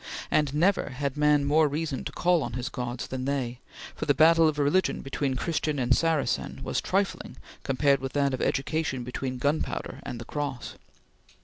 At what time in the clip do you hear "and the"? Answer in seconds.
10.01-10.25